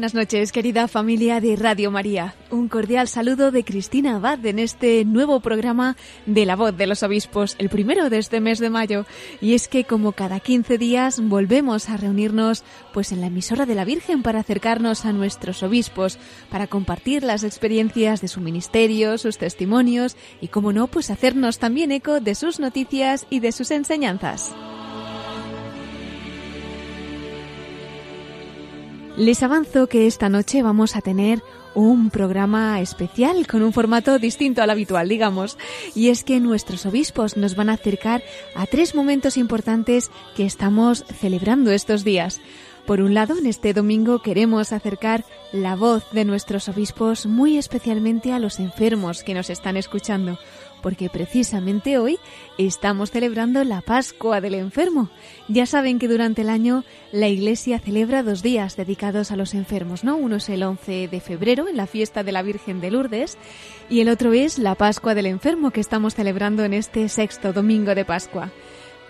[0.00, 2.34] Buenas noches, querida familia de Radio María.
[2.48, 7.02] Un cordial saludo de Cristina Abad en este nuevo programa de La Voz de los
[7.02, 9.04] Obispos, el primero de este mes de mayo.
[9.42, 13.74] Y es que como cada 15 días volvemos a reunirnos pues en la emisora de
[13.74, 19.36] la Virgen para acercarnos a nuestros obispos, para compartir las experiencias de su ministerio, sus
[19.36, 24.54] testimonios y como no, pues hacernos también eco de sus noticias y de sus enseñanzas.
[29.16, 31.42] Les avanzo que esta noche vamos a tener
[31.74, 35.58] un programa especial con un formato distinto al habitual, digamos,
[35.94, 38.22] y es que nuestros obispos nos van a acercar
[38.54, 42.40] a tres momentos importantes que estamos celebrando estos días.
[42.86, 48.32] Por un lado, en este domingo queremos acercar la voz de nuestros obispos muy especialmente
[48.32, 50.38] a los enfermos que nos están escuchando
[50.80, 52.18] porque precisamente hoy
[52.58, 55.10] estamos celebrando la Pascua del Enfermo.
[55.48, 60.04] Ya saben que durante el año la Iglesia celebra dos días dedicados a los enfermos,
[60.04, 60.16] ¿no?
[60.16, 63.38] Uno es el 11 de febrero, en la fiesta de la Virgen de Lourdes,
[63.88, 67.94] y el otro es la Pascua del Enfermo que estamos celebrando en este sexto domingo
[67.94, 68.50] de Pascua.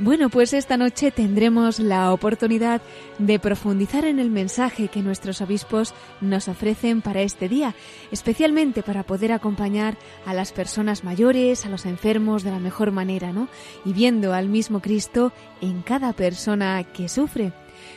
[0.02, 2.80] Bueno, pues esta noche tendremos la oportunidad
[3.18, 7.74] de profundizar en el mensaje que nuestros obispos nos ofrecen para este día,
[8.10, 13.34] especialmente para poder acompañar a las personas mayores, a los enfermos de la mejor manera,
[13.34, 13.48] ¿no?
[13.84, 17.52] Y viendo al mismo Cristo en cada persona que sufre.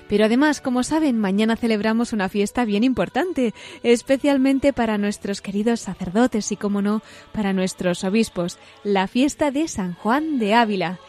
[0.10, 6.52] Pero además, como saben, mañana celebramos una fiesta bien importante, especialmente para nuestros queridos sacerdotes
[6.52, 11.00] y, como no, para nuestros obispos, la fiesta de San Juan de Ávila.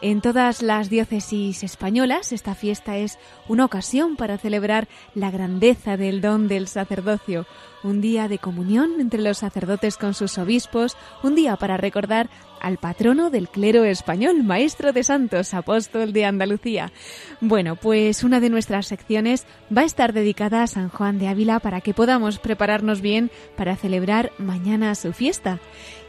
[0.00, 4.86] En todas las diócesis españolas, esta fiesta es una ocasión para celebrar
[5.16, 7.46] la grandeza del don del sacerdocio,
[7.82, 12.78] un día de comunión entre los sacerdotes con sus obispos, un día para recordar al
[12.78, 16.92] patrono del clero español, maestro de santos, apóstol de Andalucía.
[17.40, 21.60] Bueno, pues una de nuestras secciones va a estar dedicada a San Juan de Ávila
[21.60, 25.60] para que podamos prepararnos bien para celebrar mañana su fiesta.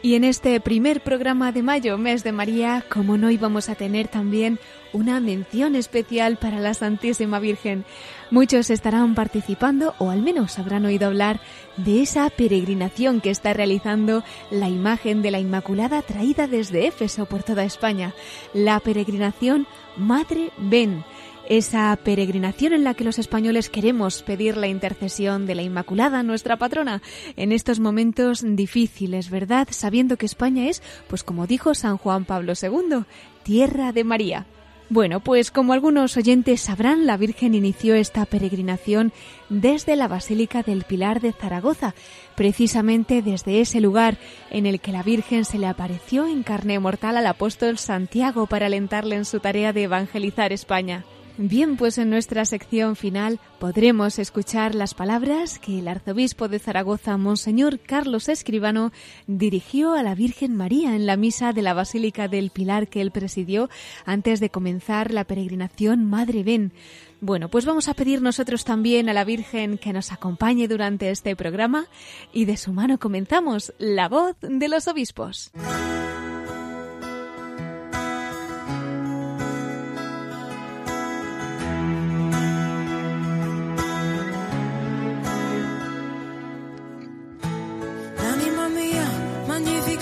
[0.02, 4.08] Y en este primer programa de mayo, mes de María, como no íbamos a tener
[4.08, 4.58] también
[4.94, 7.84] una mención especial para la Santísima Virgen.
[8.32, 11.42] Muchos estarán participando o al menos habrán oído hablar
[11.76, 17.44] de esa peregrinación que está realizando la imagen de la Inmaculada traída desde Éfeso por
[17.44, 18.14] toda España,
[18.54, 19.68] la peregrinación
[19.98, 21.04] Madre Ven
[21.50, 26.58] esa peregrinación en la que los españoles queremos pedir la intercesión de la Inmaculada, nuestra
[26.58, 27.02] patrona,
[27.36, 29.68] en estos momentos difíciles, ¿verdad?
[29.72, 33.04] Sabiendo que España es, pues como dijo San Juan Pablo II,
[33.44, 34.46] tierra de María.
[34.92, 39.14] Bueno, pues como algunos oyentes sabrán, la Virgen inició esta peregrinación
[39.48, 41.94] desde la Basílica del Pilar de Zaragoza,
[42.36, 44.18] precisamente desde ese lugar
[44.50, 48.66] en el que la Virgen se le apareció en carne mortal al apóstol Santiago para
[48.66, 51.06] alentarle en su tarea de evangelizar España.
[51.42, 57.16] Bien, pues en nuestra sección final podremos escuchar las palabras que el arzobispo de Zaragoza,
[57.16, 58.92] Monseñor Carlos Escribano,
[59.26, 63.12] dirigió a la Virgen María en la misa de la Basílica del Pilar que él
[63.12, 63.70] presidió
[64.04, 66.74] antes de comenzar la peregrinación Madre Ven.
[67.22, 71.38] Bueno, pues vamos a pedir nosotros también a la Virgen que nos acompañe durante este
[71.38, 71.86] programa
[72.34, 75.54] y de su mano comenzamos la voz de los obispos.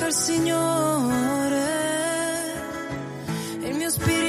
[0.07, 1.65] Il Signore.
[3.59, 4.27] Il mio spirito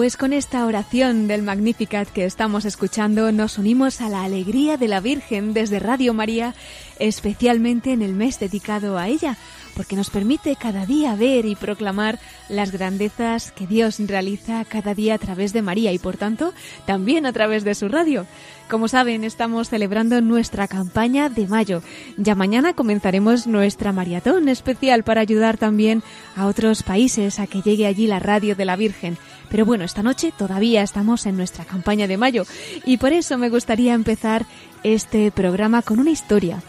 [0.00, 4.88] Pues con esta oración del Magnificat que estamos escuchando nos unimos a la alegría de
[4.88, 6.54] la Virgen desde Radio María,
[6.98, 9.36] especialmente en el mes dedicado a ella,
[9.74, 12.18] porque nos permite cada día ver y proclamar
[12.48, 16.52] las grandezas que Dios realiza cada día a través de María y por tanto
[16.86, 18.26] también a través de su radio.
[18.68, 21.82] Como saben, estamos celebrando nuestra campaña de mayo.
[22.16, 26.04] Ya mañana comenzaremos nuestra maratón especial para ayudar también
[26.36, 29.18] a otros países a que llegue allí la radio de la Virgen.
[29.48, 32.44] Pero bueno, esta noche todavía estamos en nuestra campaña de mayo
[32.84, 34.46] y por eso me gustaría empezar
[34.84, 36.62] este programa con una historia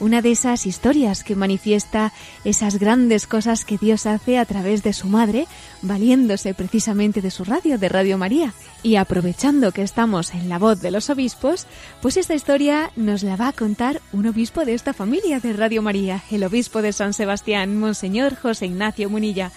[0.00, 2.12] una de esas historias que manifiesta
[2.44, 5.46] esas grandes cosas que Dios hace a través de su madre,
[5.82, 8.52] valiéndose precisamente de su radio, de Radio María.
[8.82, 11.66] Y aprovechando que estamos en la voz de los obispos,
[12.02, 15.82] pues esta historia nos la va a contar un obispo de esta familia de Radio
[15.82, 19.52] María, el obispo de San Sebastián, Monseñor José Ignacio Munilla.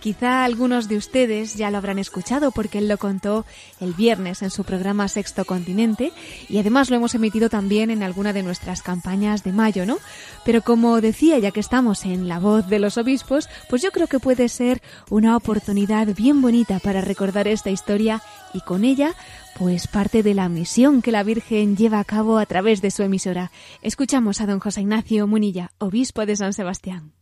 [0.00, 3.44] Quizá algunos de ustedes ya lo habrán escuchado porque él lo contó
[3.80, 6.12] el viernes en su programa Sexto Continente
[6.48, 9.98] y además lo hemos emitido también en alguna de nuestras campañas de mayo, ¿no?
[10.44, 14.06] Pero como decía, ya que estamos en la voz de los obispos, pues yo creo
[14.06, 14.80] que puede ser
[15.10, 18.22] una oportunidad bien bonita para recordar esta historia
[18.54, 19.14] y con ella
[19.58, 23.02] pues parte de la misión que la Virgen lleva a cabo a través de su
[23.02, 23.50] emisora.
[23.82, 27.12] Escuchamos a don José Ignacio Munilla, obispo de San Sebastián.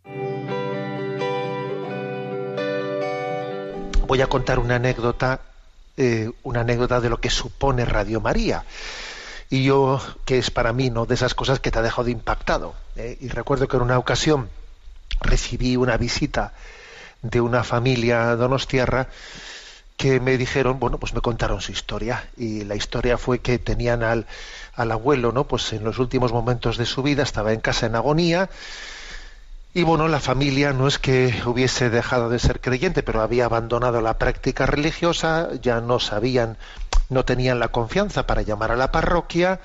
[4.06, 5.40] Voy a contar una anécdota,
[5.96, 8.64] eh, una anécdota de lo que supone Radio María.
[9.50, 11.06] Y yo, que es para mí, ¿no?
[11.06, 12.74] De esas cosas que te ha dejado impactado.
[12.96, 13.16] ¿eh?
[13.20, 14.48] Y recuerdo que en una ocasión
[15.20, 16.52] recibí una visita
[17.22, 19.08] de una familia donostiarra
[19.96, 22.28] que me dijeron, bueno, pues me contaron su historia.
[22.36, 24.26] Y la historia fue que tenían al,
[24.74, 25.44] al abuelo, ¿no?
[25.44, 28.50] Pues en los últimos momentos de su vida estaba en casa en agonía
[29.76, 34.00] y bueno, la familia no es que hubiese dejado de ser creyente, pero había abandonado
[34.00, 36.56] la práctica religiosa, ya no sabían,
[37.10, 39.60] no tenían la confianza para llamar a la parroquia,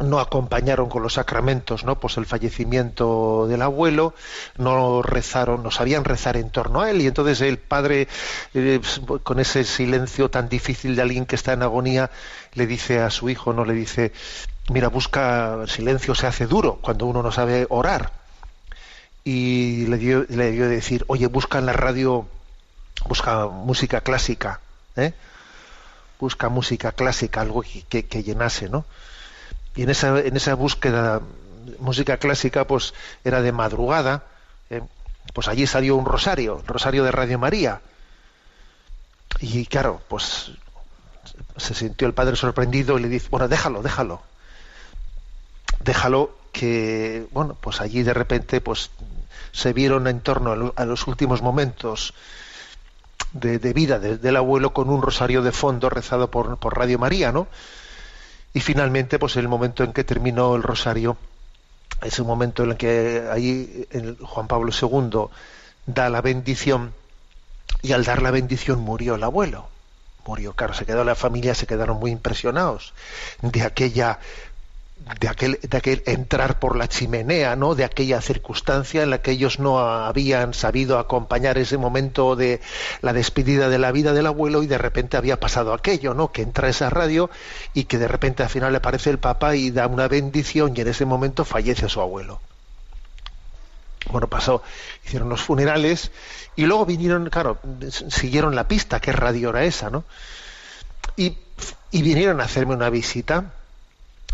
[0.00, 1.98] no acompañaron con los sacramentos, ¿no?
[1.98, 4.12] Pues el fallecimiento del abuelo,
[4.58, 8.08] no rezaron, no sabían rezar en torno a él, y entonces el padre,
[8.52, 8.82] eh,
[9.22, 12.10] con ese silencio tan difícil de alguien que está en agonía,
[12.52, 14.12] le dice a su hijo, no le dice,
[14.68, 18.25] mira, busca silencio, se hace duro cuando uno no sabe orar
[19.26, 22.28] y le dio, le dio decir, oye, busca en la radio,
[23.08, 24.60] busca música clásica,
[24.94, 25.14] ¿eh?
[26.20, 28.84] busca música clásica, algo que, que, llenase, ¿no?
[29.74, 31.22] Y en esa, en esa búsqueda,
[31.80, 34.22] música clásica, pues era de madrugada,
[34.70, 34.82] ¿eh?
[35.34, 37.80] pues allí salió un rosario, el rosario de Radio María.
[39.40, 40.52] Y claro, pues
[41.56, 44.22] se sintió el padre sorprendido y le dice, bueno, déjalo, déjalo.
[45.80, 48.90] Déjalo que, bueno, pues allí de repente, pues
[49.56, 52.12] se vieron en torno a los últimos momentos
[53.32, 57.48] de, vida del abuelo con un rosario de fondo rezado por, por Radio María, ¿no?
[58.52, 61.16] Y finalmente, pues el momento en que terminó el rosario,
[62.02, 63.88] es un momento en el que ahí
[64.20, 65.34] Juan Pablo II
[65.86, 66.92] da la bendición
[67.80, 69.70] y al dar la bendición murió el abuelo.
[70.26, 72.92] Murió, claro, se quedó la familia, se quedaron muy impresionados
[73.40, 74.18] de aquella
[75.20, 77.76] de aquel, de aquel entrar por la chimenea, ¿no?
[77.76, 82.60] de aquella circunstancia en la que ellos no habían sabido acompañar ese momento de
[83.02, 86.32] la despedida de la vida del abuelo y de repente había pasado aquello, ¿no?
[86.32, 87.30] que entra esa radio
[87.72, 90.80] y que de repente al final le aparece el Papa y da una bendición y
[90.80, 92.40] en ese momento fallece su abuelo.
[94.10, 94.62] Bueno, pasó,
[95.04, 96.10] hicieron los funerales
[96.56, 97.58] y luego vinieron, claro,
[98.08, 100.04] siguieron la pista, qué radio era esa, ¿no?
[101.16, 101.38] Y,
[101.90, 103.52] y vinieron a hacerme una visita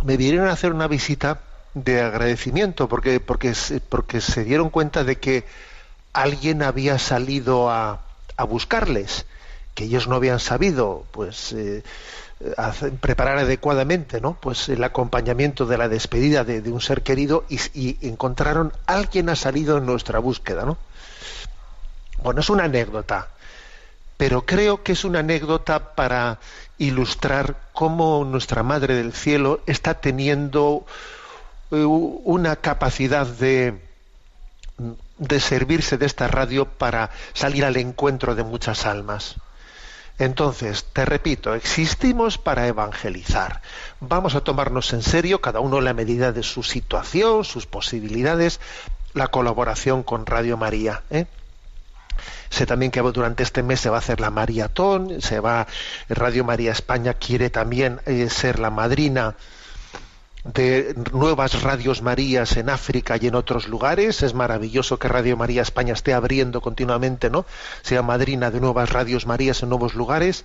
[0.04, 1.40] me vinieron a hacer una visita
[1.74, 3.54] de agradecimiento porque, porque,
[3.88, 5.44] porque se dieron cuenta de que
[6.12, 8.00] alguien había salido a,
[8.36, 9.26] a buscarles,
[9.74, 11.82] que ellos no habían sabido pues eh,
[13.00, 14.36] preparar adecuadamente ¿no?
[14.40, 19.36] pues el acompañamiento de la despedida de, un ser querido y, y, encontraron alguien ha
[19.36, 20.64] salido en nuestra búsqueda.
[20.64, 20.76] ¿no?
[22.22, 23.28] Bueno, es una anécdota,
[24.22, 26.38] pero creo que es una anécdota para
[26.78, 30.86] ilustrar cómo nuestra Madre del Cielo está teniendo
[31.72, 33.80] eh, una capacidad de,
[35.18, 39.38] de servirse de esta radio para salir al encuentro de muchas almas.
[40.20, 43.60] Entonces, te repito, existimos para evangelizar.
[43.98, 48.60] Vamos a tomarnos en serio, cada uno la medida de su situación, sus posibilidades,
[49.14, 51.02] la colaboración con Radio María.
[51.10, 51.26] ¿eh?
[52.50, 55.66] Sé también que durante este mes se va a hacer la maratón, se va
[56.08, 59.34] Radio María España quiere también eh, ser la madrina
[60.44, 64.22] de nuevas radios Marías en África y en otros lugares.
[64.22, 67.46] Es maravilloso que Radio María España esté abriendo continuamente, ¿no?
[67.82, 70.44] Sea madrina de nuevas radios Marías en nuevos lugares.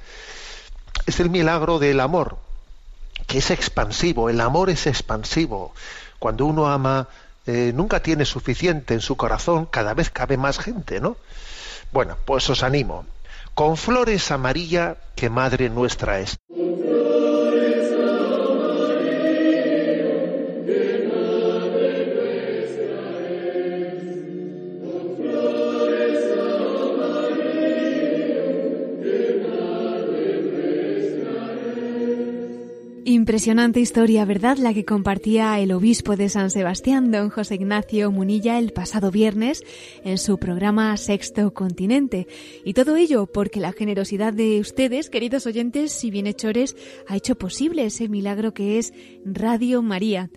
[1.06, 2.38] Es el milagro del amor,
[3.26, 4.30] que es expansivo.
[4.30, 5.74] El amor es expansivo.
[6.20, 7.08] Cuando uno ama,
[7.46, 11.18] eh, nunca tiene suficiente en su corazón, cada vez cabe más gente, ¿no?
[11.92, 13.06] Bueno, pues os animo.
[13.54, 16.38] Con flores amarilla que Madre nuestra es.
[33.18, 34.58] Impresionante historia, ¿verdad?
[34.58, 39.64] La que compartía el obispo de San Sebastián, don José Ignacio Munilla, el pasado viernes
[40.04, 42.28] en su programa Sexto Continente.
[42.64, 46.76] Y todo ello porque la generosidad de ustedes, queridos oyentes y bienhechores,
[47.08, 48.94] ha hecho posible ese milagro que es
[49.26, 50.30] Radio María.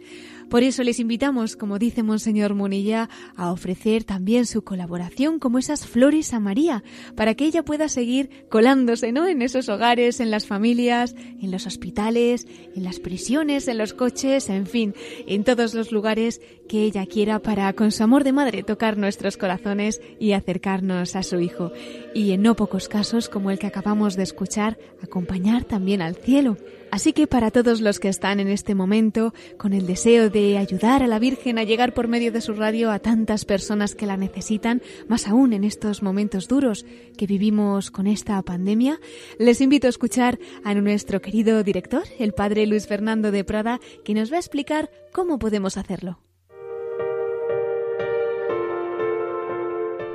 [0.51, 5.87] Por eso les invitamos, como dice Monseñor Munilla, a ofrecer también su colaboración como esas
[5.87, 6.83] flores a María,
[7.15, 9.29] para que ella pueda seguir colándose, ¿no?
[9.29, 14.51] En esos hogares, en las familias, en los hospitales, en las prisiones, en los coches,
[14.51, 14.93] en fin,
[15.29, 19.37] en todos los lugares que ella quiera para, con su amor de madre, tocar nuestros
[19.37, 21.71] corazones y acercarnos a su Hijo.
[22.13, 26.57] Y en no pocos casos, como el que acabamos de escuchar, acompañar también al cielo.
[26.91, 31.03] Así que para todos los que están en este momento con el deseo de ayudar
[31.03, 34.17] a la Virgen a llegar por medio de su radio a tantas personas que la
[34.17, 36.85] necesitan, más aún en estos momentos duros
[37.17, 38.99] que vivimos con esta pandemia,
[39.39, 44.15] les invito a escuchar a nuestro querido director, el padre Luis Fernando de Prada, que
[44.15, 46.19] nos va a explicar cómo podemos hacerlo.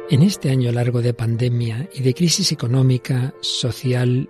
[0.09, 4.29] En este año largo de pandemia y de crisis económica, social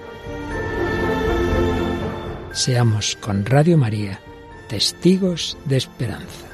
[2.53, 4.19] Seamos con Radio María
[4.67, 6.47] testigos de esperanza.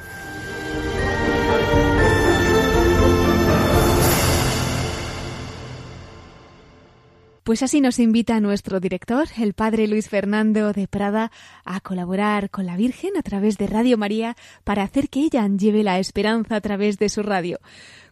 [7.42, 11.32] Pues así nos invita nuestro director, el padre Luis Fernando de Prada,
[11.64, 15.82] a colaborar con la Virgen a través de Radio María para hacer que ella lleve
[15.82, 17.58] la esperanza a través de su radio.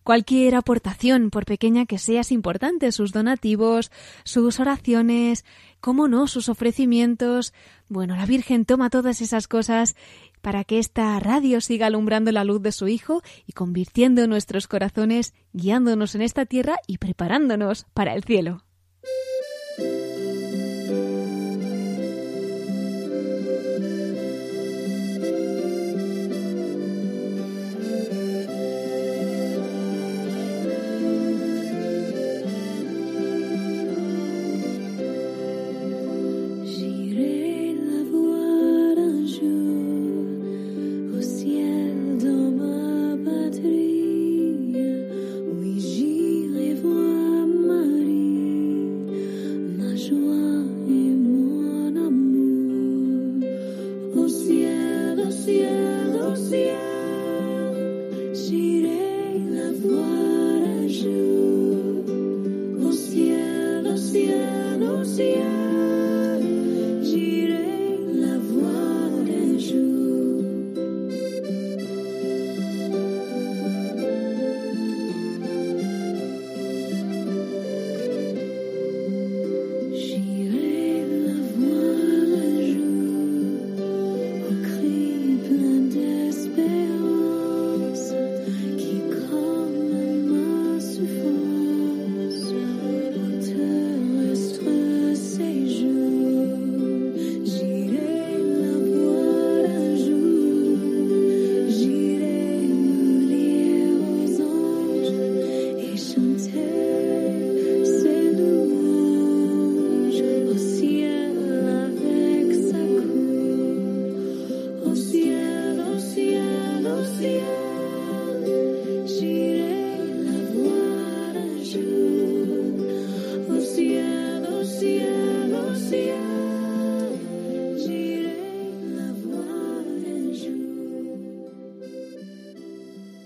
[0.06, 2.92] Cualquier aportación, por pequeña que sea, es importante.
[2.92, 3.90] Sus donativos,
[4.22, 5.44] sus oraciones,
[5.80, 7.52] cómo no, sus ofrecimientos.
[7.88, 9.96] Bueno, la Virgen toma todas esas cosas
[10.40, 15.34] para que esta radio siga alumbrando la luz de su Hijo y convirtiendo nuestros corazones,
[15.52, 18.62] guiándonos en esta tierra y preparándonos para el cielo.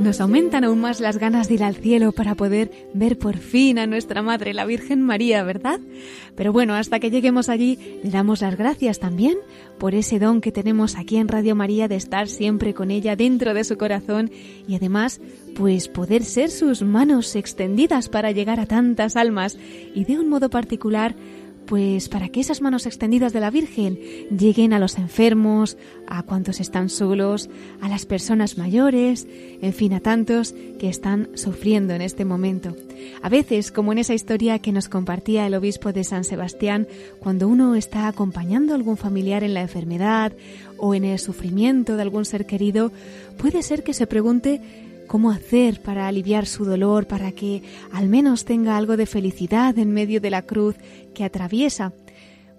[0.00, 3.78] Nos aumentan aún más las ganas de ir al cielo para poder ver por fin
[3.78, 5.80] a nuestra Madre, la Virgen María, ¿verdad?
[6.36, 9.38] Pero bueno, hasta que lleguemos allí, le damos las gracias también
[9.78, 13.54] por ese don que tenemos aquí en Radio María de estar siempre con ella dentro
[13.54, 14.30] de su corazón
[14.66, 15.20] y además,
[15.56, 19.58] pues poder ser sus manos extendidas para llegar a tantas almas
[19.94, 21.14] y de un modo particular
[21.68, 23.98] pues para que esas manos extendidas de la Virgen
[24.34, 25.76] lleguen a los enfermos,
[26.06, 27.50] a cuantos están solos,
[27.82, 29.28] a las personas mayores,
[29.60, 32.74] en fin, a tantos que están sufriendo en este momento.
[33.22, 36.88] A veces, como en esa historia que nos compartía el obispo de San Sebastián,
[37.20, 40.32] cuando uno está acompañando a algún familiar en la enfermedad
[40.78, 42.92] o en el sufrimiento de algún ser querido,
[43.36, 44.62] puede ser que se pregunte
[45.08, 49.92] cómo hacer para aliviar su dolor, para que al menos tenga algo de felicidad en
[49.92, 50.76] medio de la cruz
[51.14, 51.92] que atraviesa.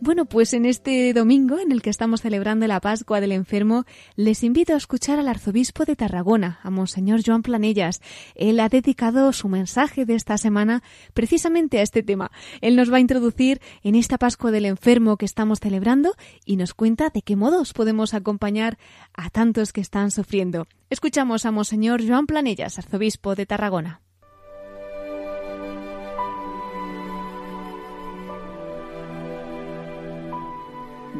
[0.01, 3.83] Bueno, pues en este domingo en el que estamos celebrando la Pascua del Enfermo,
[4.15, 7.99] les invito a escuchar al arzobispo de Tarragona, a Monseñor Joan Planellas.
[8.33, 10.83] Él ha dedicado su mensaje de esta semana
[11.13, 12.31] precisamente a este tema.
[12.62, 16.73] Él nos va a introducir en esta Pascua del Enfermo que estamos celebrando y nos
[16.73, 18.77] cuenta de qué modos podemos acompañar
[19.13, 20.65] a tantos que están sufriendo.
[20.89, 23.99] Escuchamos a Monseñor Joan Planellas, arzobispo de Tarragona.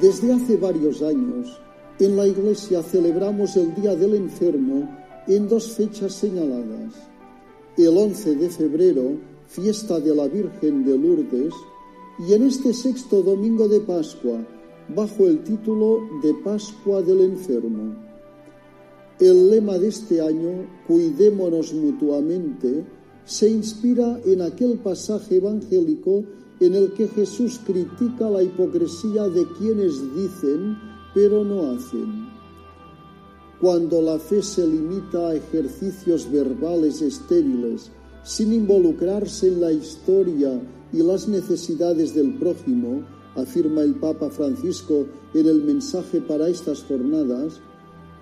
[0.01, 1.59] Desde hace varios años,
[1.99, 4.89] en la Iglesia celebramos el Día del Enfermo
[5.27, 6.93] en dos fechas señaladas.
[7.75, 11.53] El 11 de febrero, fiesta de la Virgen de Lourdes,
[12.17, 14.39] y en este sexto domingo de Pascua,
[14.95, 17.95] bajo el título de Pascua del Enfermo.
[19.19, 22.85] El lema de este año, Cuidémonos mutuamente,
[23.25, 26.23] se inspira en aquel pasaje evangélico
[26.60, 30.78] en el que Jesús critica la hipocresía de quienes dicen
[31.13, 32.30] pero no hacen.
[33.60, 37.91] Cuando la fe se limita a ejercicios verbales estériles,
[38.24, 40.62] sin involucrarse en la historia
[40.93, 43.04] y las necesidades del prójimo,
[43.36, 47.60] afirma el Papa Francisco en el mensaje para estas jornadas,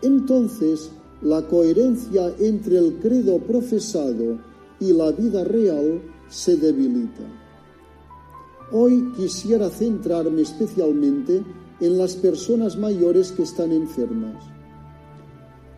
[0.02, 4.40] entonces la coherencia entre el credo profesado
[4.80, 7.47] y la vida real se debilita.
[8.72, 11.42] Hoy quisiera centrarme especialmente
[11.80, 14.44] en las personas mayores que están enfermas.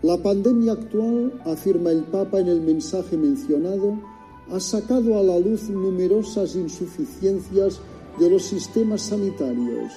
[0.02, 4.00] La pandemia actual, afirma el Papa en el mensaje mencionado,
[4.50, 7.80] ha sacado a la luz numerosas insuficiencias
[8.18, 9.92] de los sistemas sanitarios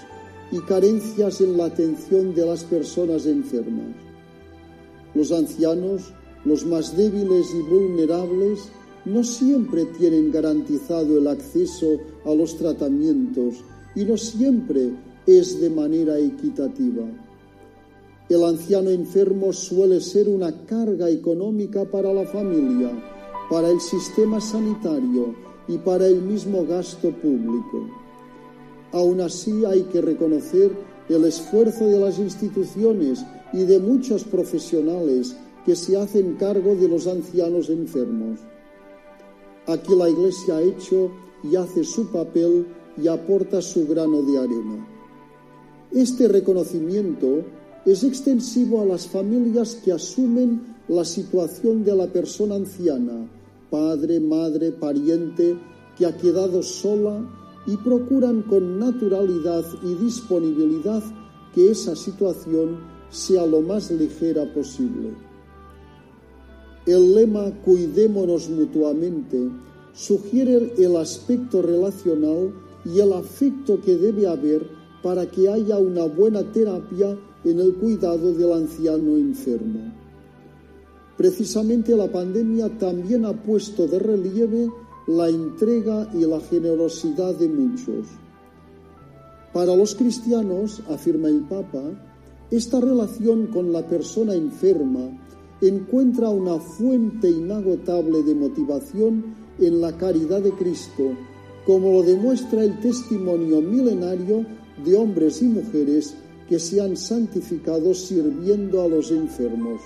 [0.51, 3.95] y carencias en la atención de las personas enfermas.
[5.15, 6.13] Los ancianos,
[6.45, 8.71] los más débiles y vulnerables,
[9.07, 14.91] no siempre tienen garantizado el acceso a los tratamientos y no siempre
[15.27, 17.05] es de manera equitativa.
[18.29, 22.91] El anciano enfermo suele ser una carga económica para la familia,
[23.51, 25.35] para el sistema sanitario
[25.69, 27.89] y para el mismo gasto público.
[28.93, 30.73] Aún así hay que reconocer
[31.09, 37.07] el esfuerzo de las instituciones y de muchos profesionales que se hacen cargo de los
[37.07, 38.41] ancianos enfermos.
[39.67, 41.11] Aquí la Iglesia ha hecho
[41.43, 42.67] y hace su papel
[43.03, 44.87] y aporta su grano de arena.
[45.93, 47.45] Este reconocimiento
[47.85, 53.29] es extensivo a las familias que asumen la situación de la persona anciana,
[53.71, 55.59] padre, madre, pariente,
[55.97, 57.23] que ha quedado sola
[57.67, 61.03] y procuran con naturalidad y disponibilidad
[61.55, 62.79] que esa situación
[63.11, 65.11] sea lo más ligera posible.
[66.87, 69.51] El lema Cuidémonos mutuamente
[69.95, 72.53] sugiere el aspecto relacional
[72.85, 74.67] y el afecto que debe haber
[75.03, 79.93] para que haya una buena terapia en el cuidado del anciano enfermo.
[81.17, 84.71] Precisamente la pandemia también ha puesto de relieve
[85.07, 88.07] la entrega y la generosidad de muchos.
[89.53, 91.83] Para los cristianos, afirma el Papa,
[92.51, 95.11] esta relación con la persona enferma
[95.61, 101.17] encuentra una fuente inagotable de motivación en la caridad de Cristo,
[101.67, 104.45] como lo demuestra el testimonio milenario
[104.85, 106.15] de hombres y mujeres
[106.49, 109.81] que se han santificado sirviendo a los enfermos.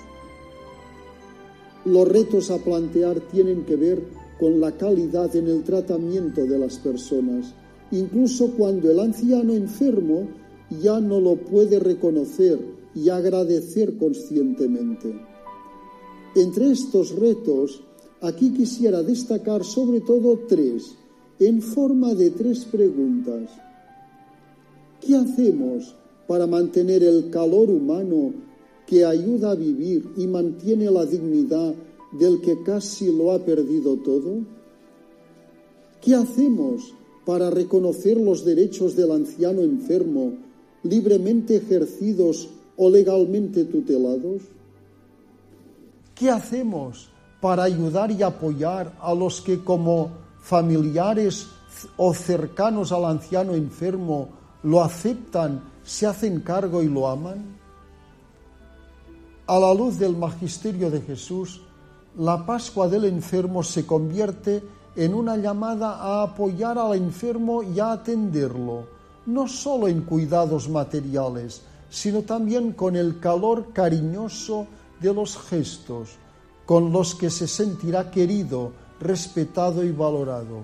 [1.85, 4.03] Los retos a plantear tienen que ver
[4.39, 7.53] con la calidad en el tratamiento de las personas,
[7.91, 10.27] incluso cuando el anciano enfermo
[10.81, 12.59] ya no lo puede reconocer
[12.93, 15.13] y agradecer conscientemente.
[16.35, 17.83] Entre estos retos,
[18.21, 20.95] aquí quisiera destacar sobre todo tres,
[21.39, 23.49] en forma de tres preguntas.
[25.01, 25.95] ¿Qué hacemos
[26.27, 28.33] para mantener el calor humano
[28.87, 31.75] que ayuda a vivir y mantiene la dignidad
[32.11, 34.39] del que casi lo ha perdido todo?
[36.01, 36.93] ¿Qué hacemos
[37.25, 40.33] para reconocer los derechos del anciano enfermo
[40.83, 44.41] libremente ejercidos o legalmente tutelados?
[46.15, 47.09] ¿Qué hacemos
[47.41, 51.47] para ayudar y apoyar a los que como familiares
[51.97, 54.29] o cercanos al anciano enfermo
[54.63, 57.57] lo aceptan, se hacen cargo y lo aman?
[59.45, 61.61] A la luz del magisterio de Jesús,
[62.17, 64.63] la Pascua del enfermo se convierte
[64.95, 68.87] en una llamada a apoyar al enfermo y a atenderlo,
[69.27, 74.65] no solo en cuidados materiales, sino también con el calor cariñoso
[74.99, 76.17] de los gestos,
[76.67, 80.63] con los que se sentirá querido, respetado y valorado.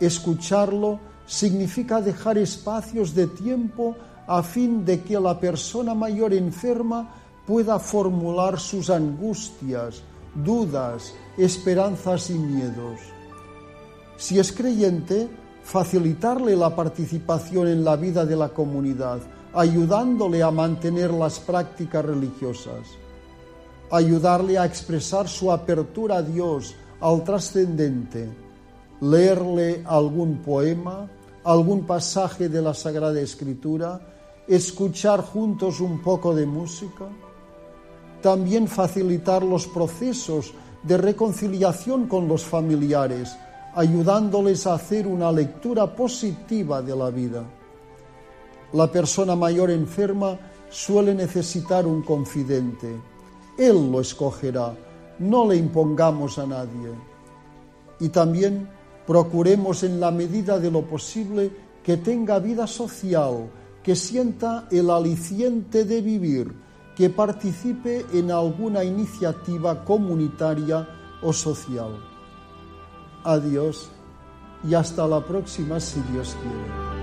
[0.00, 3.94] Escucharlo significa dejar espacios de tiempo
[4.26, 7.10] a fin de que la persona mayor enferma
[7.46, 10.02] pueda formular sus angustias,
[10.34, 12.98] dudas, esperanzas y miedos.
[14.16, 15.28] Si es creyente,
[15.62, 19.20] facilitarle la participación en la vida de la comunidad,
[19.52, 22.86] ayudándole a mantener las prácticas religiosas,
[23.90, 28.28] ayudarle a expresar su apertura a Dios, al trascendente,
[29.00, 31.08] leerle algún poema,
[31.44, 34.00] algún pasaje de la Sagrada Escritura,
[34.48, 37.06] escuchar juntos un poco de música,
[38.22, 43.36] también facilitar los procesos de reconciliación con los familiares,
[43.74, 47.44] ayudándoles a hacer una lectura positiva de la vida.
[48.72, 50.38] La persona mayor enferma
[50.70, 52.88] suele necesitar un confidente.
[53.58, 54.74] Él lo escogerá,
[55.18, 56.90] no le impongamos a nadie.
[58.00, 58.68] Y también
[59.06, 61.50] procuremos en la medida de lo posible
[61.82, 63.48] que tenga vida social,
[63.82, 66.52] que sienta el aliciente de vivir,
[66.96, 70.88] que participe en alguna iniciativa comunitaria
[71.22, 71.92] o social.
[73.24, 73.90] Adiós
[74.64, 76.95] y hasta la próxima si Dios quiere.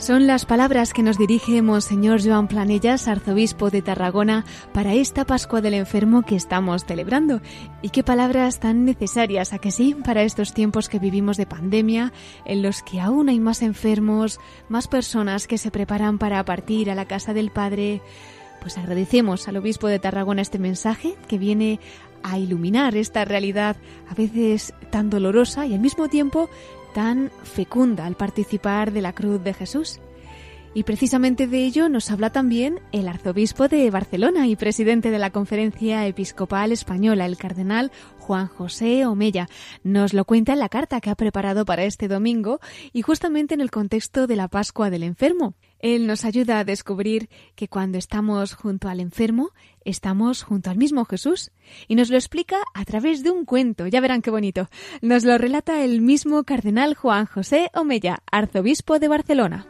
[0.00, 5.60] Son las palabras que nos dirige Monseñor Joan Planellas, arzobispo de Tarragona, para esta Pascua
[5.60, 7.42] del Enfermo que estamos celebrando.
[7.82, 12.14] Y qué palabras tan necesarias, a que sí, para estos tiempos que vivimos de pandemia,
[12.46, 16.94] en los que aún hay más enfermos, más personas que se preparan para partir a
[16.94, 18.00] la casa del Padre.
[18.62, 21.78] Pues agradecemos al obispo de Tarragona este mensaje que viene
[22.22, 23.76] a iluminar esta realidad
[24.08, 26.48] a veces tan dolorosa y al mismo tiempo
[26.94, 30.00] tan fecunda al participar de la cruz de Jesús.
[30.72, 35.30] Y precisamente de ello nos habla también el arzobispo de Barcelona y presidente de la
[35.30, 39.48] Conferencia Episcopal Española, el cardenal Juan José Omella.
[39.82, 42.60] Nos lo cuenta en la carta que ha preparado para este domingo
[42.92, 45.54] y justamente en el contexto de la Pascua del Enfermo.
[45.80, 49.50] Él nos ayuda a descubrir que cuando estamos junto al enfermo,
[49.84, 51.50] estamos junto al mismo Jesús.
[51.88, 53.86] Y nos lo explica a través de un cuento.
[53.86, 54.68] Ya verán qué bonito.
[55.02, 59.66] Nos lo relata el mismo cardenal Juan José Omella, arzobispo de Barcelona.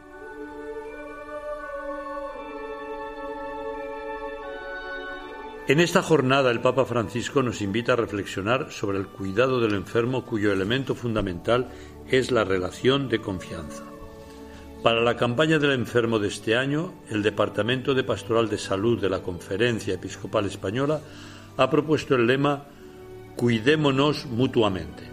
[5.67, 10.25] En esta jornada el Papa Francisco nos invita a reflexionar sobre el cuidado del enfermo
[10.25, 11.69] cuyo elemento fundamental
[12.09, 13.90] es la relación de confianza.
[14.83, 19.09] Para la campaña del enfermo de este año, el Departamento de Pastoral de Salud de
[19.09, 20.99] la Conferencia Episcopal Española
[21.57, 22.63] ha propuesto el lema
[23.35, 25.03] Cuidémonos mutuamente.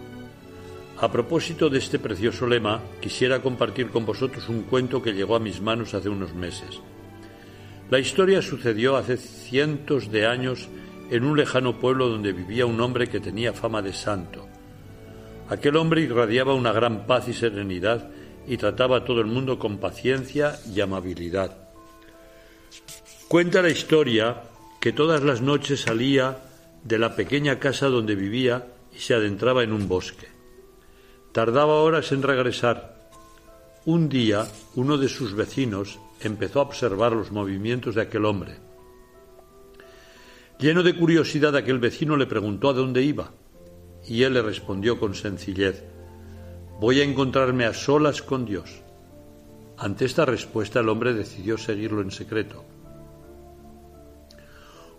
[0.98, 5.40] A propósito de este precioso lema, quisiera compartir con vosotros un cuento que llegó a
[5.40, 6.81] mis manos hace unos meses.
[7.90, 10.70] La historia sucedió hace cientos de años
[11.11, 14.48] en un lejano pueblo donde vivía un hombre que tenía fama de santo.
[15.50, 18.09] Aquel hombre irradiaba una gran paz y serenidad
[18.48, 21.56] y trataba a todo el mundo con paciencia y amabilidad.
[23.28, 24.42] Cuenta la historia
[24.80, 26.38] que todas las noches salía
[26.82, 30.28] de la pequeña casa donde vivía y se adentraba en un bosque.
[31.32, 33.11] Tardaba horas en regresar.
[33.84, 38.56] Un día, uno de sus vecinos empezó a observar los movimientos de aquel hombre.
[40.58, 43.30] Lleno de curiosidad, aquel vecino le preguntó a dónde iba,
[44.06, 45.84] y él le respondió con sencillez,
[46.79, 48.83] voy a encontrarme a solas con Dios.
[49.77, 52.64] Ante esta respuesta el hombre decidió seguirlo en secreto.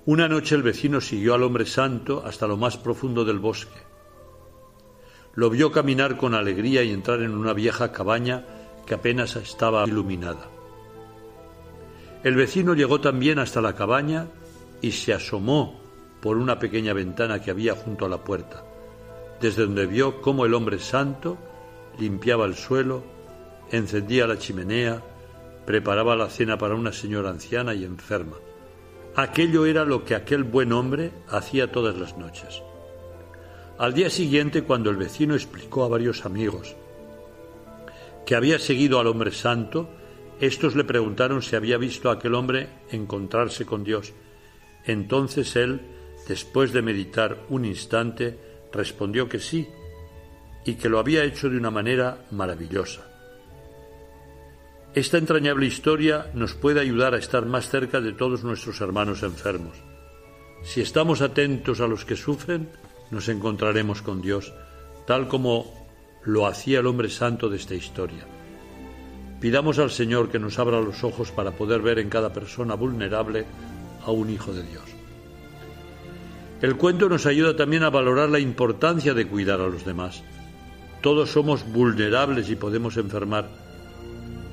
[0.06, 3.80] Una noche el vecino siguió al hombre santo hasta lo más profundo del bosque.
[5.36, 8.46] Lo vio caminar con alegría y entrar en una vieja cabaña
[8.86, 10.50] que apenas estaba iluminada.
[12.24, 14.28] El vecino llegó también hasta la cabaña
[14.82, 15.80] y se asomó
[16.22, 18.65] por una pequeña ventana que había junto a la puerta,
[19.39, 21.38] desde donde vio cómo el hombre santo
[21.99, 23.03] limpiaba el suelo,
[23.71, 25.03] encendía la chimenea,
[25.65, 28.38] preparaba la cena para una señora anciana y enferma.
[29.15, 32.63] Aquello era lo que aquel buen hombre hacía todas las noches.
[33.77, 36.75] Al día siguiente, cuando el vecino explicó a varios amigos
[38.25, 39.89] que había seguido al hombre santo,
[40.39, 44.13] estos le preguntaron si había visto a aquel hombre encontrarse con Dios.
[44.85, 45.81] Entonces él,
[46.27, 48.38] después de meditar un instante,
[48.71, 49.67] respondió que sí,
[50.65, 53.02] y que lo había hecho de una manera maravillosa.
[54.93, 59.78] Esta entrañable historia nos puede ayudar a estar más cerca de todos nuestros hermanos enfermos.
[60.63, 62.69] Si estamos atentos a los que sufren,
[63.12, 64.54] nos encontraremos con Dios,
[65.06, 65.88] tal como
[66.24, 68.26] lo hacía el hombre santo de esta historia.
[69.39, 73.45] Pidamos al Señor que nos abra los ojos para poder ver en cada persona vulnerable
[74.04, 74.84] a un Hijo de Dios.
[76.62, 80.24] El cuento nos ayuda también a valorar la importancia de cuidar a los demás.
[81.01, 83.49] Todos somos vulnerables y podemos enfermar.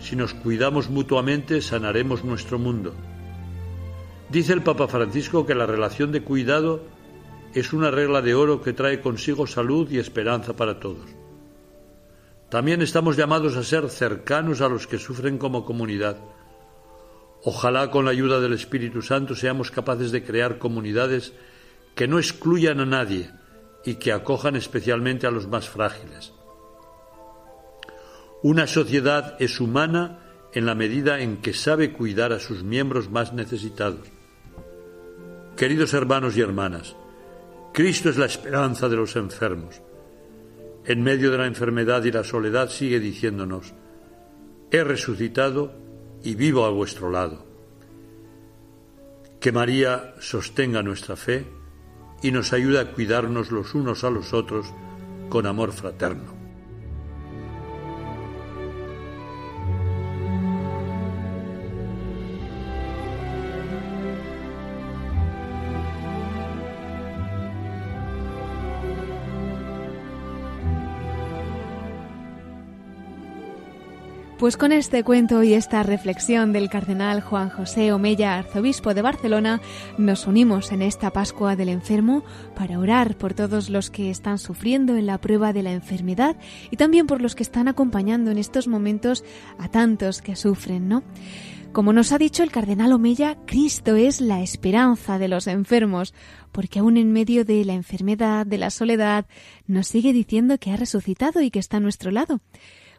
[0.01, 2.95] Si nos cuidamos mutuamente, sanaremos nuestro mundo.
[4.31, 6.83] Dice el Papa Francisco que la relación de cuidado
[7.55, 11.09] es una regla de oro que trae consigo salud y esperanza para todos.
[12.49, 16.19] También estamos llamados a ser cercanos a los que sufren como comunidad.
[17.43, 21.33] Ojalá con la ayuda del Espíritu Santo seamos capaces de crear comunidades
[21.97, 23.31] que no excluyan a nadie
[23.85, 26.36] y que acojan especialmente a los más frágiles.
[28.47, 30.21] Una sociedad es humana
[30.53, 34.07] en la medida en que sabe cuidar a sus miembros más necesitados.
[35.57, 36.95] Queridos hermanos y hermanas,
[37.73, 39.83] Cristo es la esperanza de los enfermos
[40.85, 43.75] en medio de la enfermedad y la soledad, sigue diciéndonos,
[44.71, 45.73] he resucitado
[46.23, 47.45] y vivo a vuestro lado.
[49.41, 51.47] Que María sostenga nuestra fe
[52.23, 54.69] y nos ayude a cuidarnos los unos a los otros
[55.31, 56.36] con amor fraterno.
[74.39, 79.63] Pues con este cuento y esta reflexión del cardenal Juan José Omella, arzobispo de Barcelona,
[79.97, 82.23] nos unimos en esta Pascua del Enfermo
[82.55, 86.37] para orar por todos los que están sufriendo en la prueba de la enfermedad
[86.71, 89.25] y también por los que están acompañando en estos momentos
[89.59, 91.03] a tantos que sufren, ¿no?
[91.73, 96.13] Como nos ha dicho el cardenal Omella, Cristo es la esperanza de los enfermos,
[96.53, 99.25] porque aún en medio de la enfermedad, de la soledad,
[99.67, 102.43] nos sigue diciendo que ha resucitado y que está a nuestro lado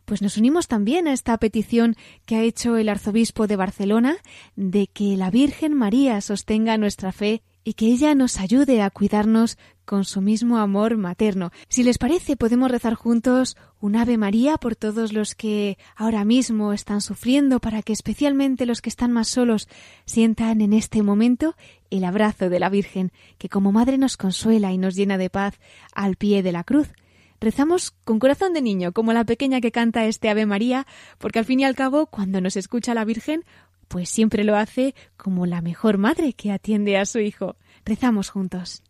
[0.07, 4.15] pues nos unimos también a esta petición que ha hecho el arzobispo de Barcelona
[4.55, 9.57] de que la Virgen María sostenga nuestra fe y que ella nos ayude a cuidarnos
[9.83, 11.51] con su mismo amor materno.
[11.67, 16.71] Si les parece, podemos rezar juntos un Ave María por todos los que ahora mismo
[16.71, 19.67] están sufriendo, para que especialmente los que están más solos
[20.05, 21.57] sientan en este momento
[21.89, 25.59] el abrazo de la Virgen, que como madre nos consuela y nos llena de paz
[25.93, 26.87] al pie de la cruz
[27.39, 30.85] rezamos con corazón de niño, como la pequeña que canta este Ave María,
[31.17, 33.43] porque al fin y al cabo, cuando nos escucha la Virgen,
[33.87, 37.55] pues siempre lo hace como la mejor madre que atiende a su hijo.
[37.85, 38.83] Rezamos juntos.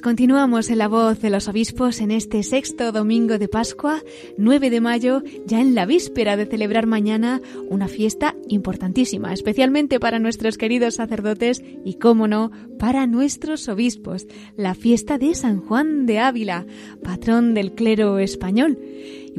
[0.00, 4.02] Pues continuamos en la voz de los obispos en este sexto domingo de Pascua,
[4.38, 10.18] 9 de mayo, ya en la víspera de celebrar mañana una fiesta importantísima, especialmente para
[10.18, 16.18] nuestros queridos sacerdotes y, cómo no, para nuestros obispos, la fiesta de San Juan de
[16.18, 16.64] Ávila,
[17.04, 18.78] patrón del clero español.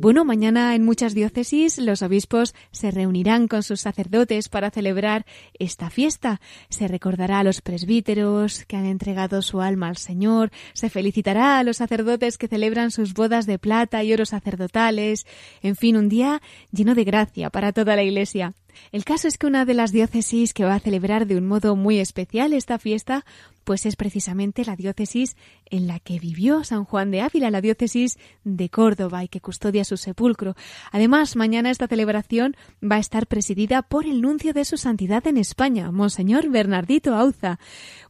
[0.02, 5.28] Bueno, mañana en muchas diócesis los obispos se reunirán con sus sacerdotes para celebrar
[5.60, 6.42] esta fiesta.
[6.70, 11.64] Se recordará a los presbíteros que han entregado su alma al Señor, se felicitará a
[11.64, 15.28] los sacerdotes que celebran sus bodas de plata y oro sacerdotales,
[15.62, 16.42] en fin, un día
[16.72, 18.56] lleno de gracia para toda la Iglesia.
[18.92, 21.76] El caso es que una de las diócesis que va a celebrar de un modo
[21.76, 23.26] muy especial esta fiesta,
[23.64, 25.36] pues es precisamente la diócesis
[25.70, 29.86] en la que vivió San Juan de Ávila, la diócesis de Córdoba y que custodia
[29.86, 30.56] su sepulcro.
[30.92, 35.38] Además, mañana esta celebración va a estar presidida por el nuncio de su santidad en
[35.38, 37.60] España, Monseñor Bernardito Auza.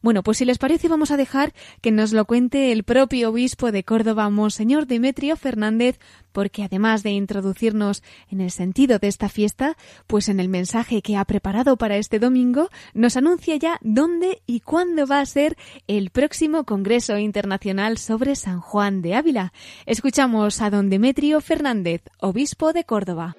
[0.00, 3.72] Bueno, pues si les parece vamos a dejar que nos lo cuente el propio obispo
[3.72, 5.98] de Córdoba, Monseñor Demetrio Fernández,
[6.32, 11.16] porque además de introducirnos en el sentido de esta fiesta, pues en el mensaje que
[11.16, 15.56] ha preparado para este domingo nos anuncia ya dónde y cuándo va a ser
[15.88, 19.52] el próximo Congreso Internacional sobre San Juan de Ávila.
[19.86, 23.36] Escuchamos a don Demetrio Fernández, obispo de Córdoba.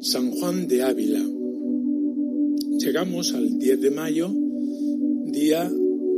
[0.00, 1.45] San Juan de Ávila.
[2.78, 4.30] Llegamos al 10 de mayo,
[5.26, 5.70] día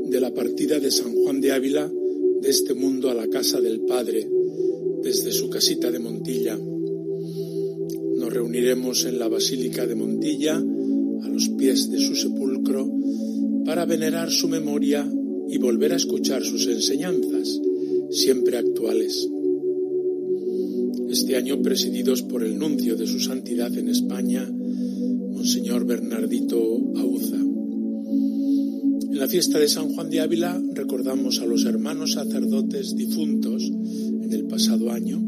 [0.07, 1.91] de la partida de San Juan de Ávila
[2.41, 4.29] de este mundo a la casa del Padre,
[5.03, 6.59] desde su casita de Montilla.
[8.17, 12.89] Nos reuniremos en la Basílica de Montilla, a los pies de su sepulcro,
[13.65, 15.11] para venerar su memoria
[15.49, 17.61] y volver a escuchar sus enseñanzas,
[18.11, 19.29] siempre actuales
[21.11, 24.49] este año presididos por el nuncio de su santidad en España,
[25.39, 26.59] Monseñor Bernardito
[26.97, 27.37] Auza.
[27.37, 34.33] En la fiesta de San Juan de Ávila recordamos a los hermanos sacerdotes difuntos en
[34.33, 35.23] el pasado año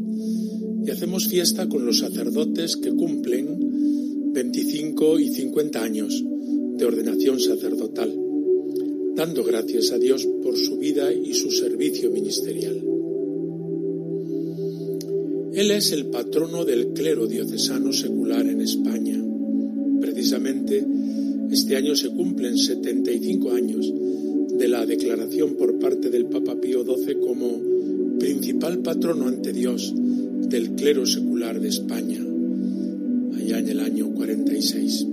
[0.85, 6.21] y hacemos fiesta con los sacerdotes que cumplen 25 y 50 años
[6.75, 8.13] de ordenación sacerdotal,
[9.15, 12.83] dando gracias a Dios por su vida y su servicio ministerial.
[15.53, 19.30] Él es el patrono del clero diocesano secular en España.
[20.21, 20.85] Precisamente
[21.49, 23.91] este año se cumplen 75 años
[24.55, 27.59] de la declaración por parte del Papa Pío XII como
[28.19, 29.91] principal patrono ante Dios
[30.47, 32.23] del clero secular de España,
[33.35, 35.07] allá en el año 46.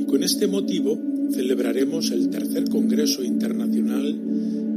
[0.00, 0.98] Y con este motivo
[1.30, 4.08] celebraremos el tercer Congreso Internacional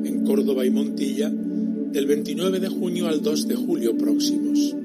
[0.05, 4.76] en Córdoba y Montilla del 29 de junio al 2 de julio próximos.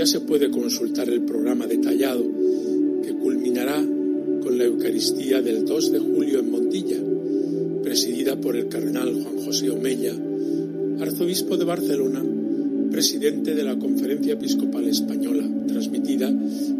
[0.00, 2.24] Ya se puede consultar el programa detallado
[3.02, 3.86] que culminará
[4.42, 6.96] con la Eucaristía del 2 de julio en Montilla,
[7.82, 10.14] presidida por el cardenal Juan José Omella,
[11.00, 12.24] arzobispo de Barcelona,
[12.90, 16.34] presidente de la Conferencia Episcopal Española, transmitida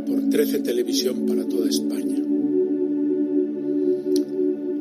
[0.06, 2.22] por 13 Televisión para toda España.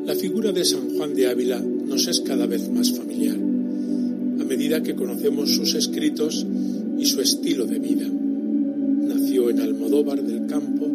[0.06, 3.50] La figura de San Juan de Ávila nos es cada vez más familiar
[4.50, 6.44] medida que conocemos sus escritos
[6.98, 8.19] y su estilo de vida.
[9.48, 10.86] En Almodóvar del Campo,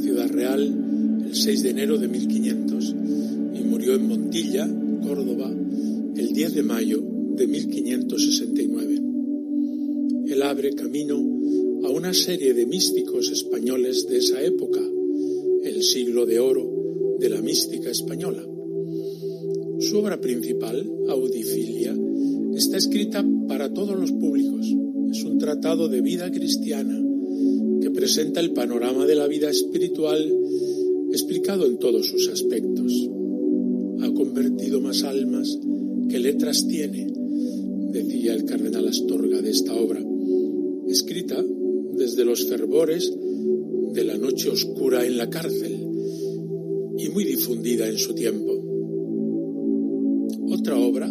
[0.00, 2.94] Ciudad Real, el 6 de enero de 1500
[3.54, 4.68] y murió en Montilla,
[5.00, 5.54] Córdoba,
[6.16, 7.00] el 10 de mayo
[7.36, 9.00] de 1569.
[10.26, 11.14] Él abre camino
[11.84, 14.80] a una serie de místicos españoles de esa época,
[15.62, 18.44] el siglo de oro de la mística española.
[19.78, 21.96] Su obra principal, Audifilia,
[22.56, 24.66] está escrita para todos los públicos.
[25.12, 27.04] Es un tratado de vida cristiana
[28.04, 30.30] presenta el panorama de la vida espiritual
[31.10, 32.92] explicado en todos sus aspectos.
[34.00, 35.58] Ha convertido más almas
[36.10, 37.10] que letras tiene,
[37.92, 40.04] decía el cardenal Astorga de esta obra,
[40.86, 41.42] escrita
[41.96, 43.10] desde los fervores
[43.94, 45.72] de la noche oscura en la cárcel
[46.98, 48.52] y muy difundida en su tiempo.
[50.50, 51.10] Otra obra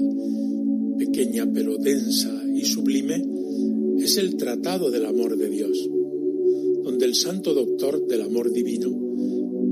[0.99, 3.19] pequeña pero densa y sublime,
[3.97, 5.89] es el Tratado del Amor de Dios,
[7.03, 8.89] el santo doctor del amor divino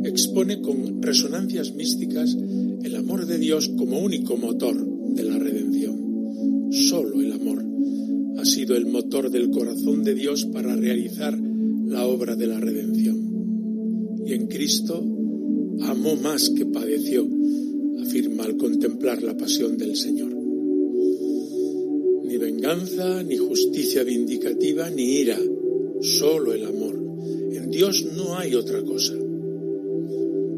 [0.04, 2.36] expone con resonancias místicas
[2.84, 4.76] el amor de Dios como único motor
[5.14, 6.72] de la redención.
[6.72, 7.66] Solo el amor
[8.38, 11.38] ha sido el motor del corazón de Dios para realizar
[11.86, 13.18] la obra de la redención.
[14.26, 15.04] Y en Cristo
[15.82, 17.28] amó más que padeció,
[18.02, 20.34] afirma al contemplar la pasión del Señor.
[22.26, 25.40] Ni venganza, ni justicia vindicativa, ni ira,
[26.02, 26.81] solo el amor.
[27.82, 29.16] Dios no hay otra cosa.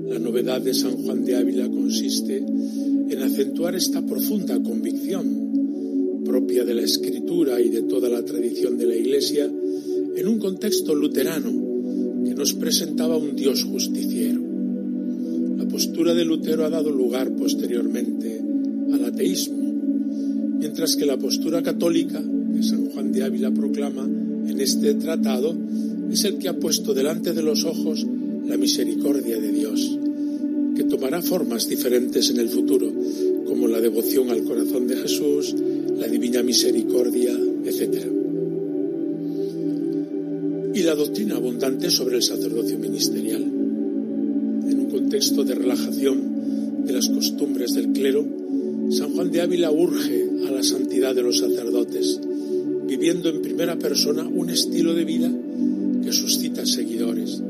[0.09, 6.73] La novedad de San Juan de Ávila consiste en acentuar esta profunda convicción propia de
[6.73, 9.49] la escritura y de toda la tradición de la Iglesia
[10.17, 11.49] en un contexto luterano
[12.25, 14.41] que nos presentaba un Dios justiciero.
[15.55, 18.41] La postura de Lutero ha dado lugar posteriormente
[18.91, 19.63] al ateísmo,
[20.59, 25.55] mientras que la postura católica que San Juan de Ávila proclama en este tratado
[26.13, 28.05] es el que ha puesto delante de los ojos
[28.45, 29.97] la misericordia de Dios,
[30.75, 32.91] que tomará formas diferentes en el futuro,
[33.47, 35.55] como la devoción al corazón de Jesús,
[35.97, 37.31] la divina misericordia,
[37.65, 38.05] etc.
[40.75, 43.41] Y la doctrina abundante sobre el sacerdocio ministerial.
[43.41, 48.23] En un contexto de relajación de las costumbres del clero,
[48.91, 52.19] San Juan de Ávila urge a la santidad de los sacerdotes,
[52.87, 55.31] viviendo en primera persona un estilo de vida
[56.03, 57.41] que suscita seguidores.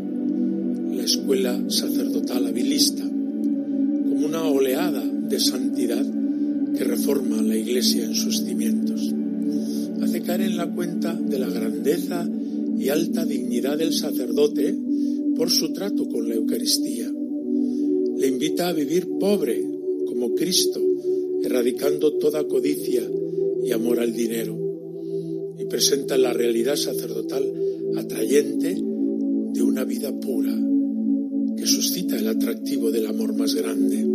[0.95, 6.06] La escuela sacerdotal habilista, como una oleada de santidad
[6.78, 9.14] que reforma la Iglesia en sus cimientos.
[10.01, 12.30] Hace caer en la cuenta de la grandeza
[12.78, 14.76] y alta dignidad del sacerdote
[15.36, 17.12] por su trato con la Eucaristía.
[18.18, 19.64] Le invita a vivir pobre,
[20.06, 20.80] como Cristo,
[21.43, 23.04] erradicando toda codicia
[23.64, 24.58] y amor al dinero.
[25.58, 27.43] Y presenta la realidad sacerdotal
[27.98, 28.76] atrayente
[29.54, 30.54] de una vida pura
[31.56, 34.06] que suscita el atractivo del amor más grande.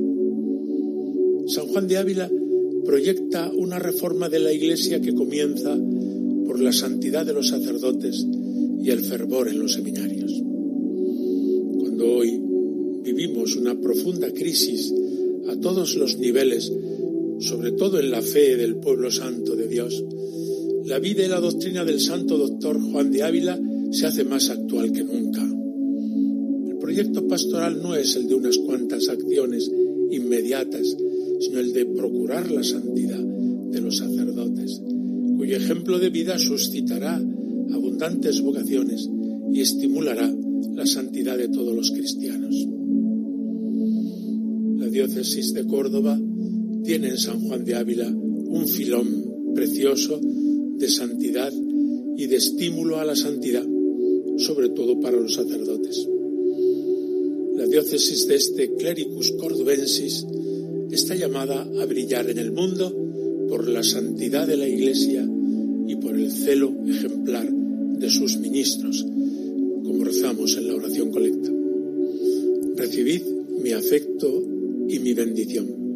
[1.47, 2.31] San Juan de Ávila
[2.85, 5.79] proyecta una reforma de la Iglesia que comienza
[6.47, 8.27] por la santidad de los sacerdotes
[8.81, 10.33] y el fervor en los seminarios.
[11.79, 12.41] Cuando hoy
[13.05, 14.93] vivimos una profunda crisis
[15.49, 16.73] a todos los niveles,
[17.41, 20.05] sobre todo en la fe del pueblo santo de Dios,
[20.85, 23.59] la vida y la doctrina del santo doctor Juan de Ávila
[23.91, 25.43] se hace más actual que nunca.
[25.43, 29.71] El proyecto pastoral no es el de unas cuantas acciones
[30.11, 30.97] inmediatas,
[31.41, 34.81] sino el de procurar la santidad de los sacerdotes,
[35.37, 37.17] cuyo ejemplo de vida suscitará
[37.73, 39.09] abundantes vocaciones
[39.53, 40.33] y estimulará
[40.75, 42.55] la santidad de todos los cristianos.
[44.79, 46.19] La diócesis de Córdoba
[46.85, 51.53] tiene en San Juan de Ávila un filón precioso de santidad
[52.17, 53.67] y de estímulo a la santidad,
[54.39, 56.09] sobre todo para los sacerdotes.
[57.57, 60.25] La diócesis de este clericus cordobensis
[60.91, 62.95] está llamada a brillar en el mundo
[63.49, 65.29] por la santidad de la Iglesia
[65.87, 69.05] y por el celo ejemplar de sus ministros,
[69.85, 71.51] como rezamos en la oración colecta.
[72.77, 73.23] Recibid
[73.63, 74.45] mi afecto
[74.89, 75.88] y mi bendición.